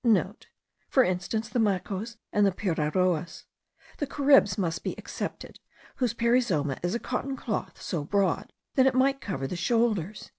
[0.47, 3.43] (* For instance, the Macos and the Piraoas.
[3.99, 5.59] The Caribs must be excepted,
[5.97, 10.29] whose perizoma is a cotton cloth, so broad that it might cover the shoulders.)